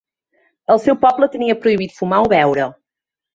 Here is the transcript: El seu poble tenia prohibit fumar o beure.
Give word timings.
El 0.75 0.79
seu 0.85 0.97
poble 1.03 1.29
tenia 1.35 1.57
prohibit 1.67 1.95
fumar 1.99 2.23
o 2.25 2.33
beure. 2.33 2.67